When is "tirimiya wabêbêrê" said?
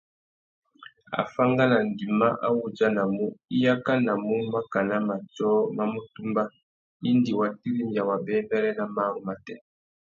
7.59-8.71